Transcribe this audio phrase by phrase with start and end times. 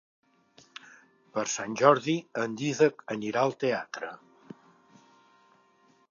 [1.33, 2.15] Per Sant Jordi
[2.45, 4.09] en Dídac anirà al teatre.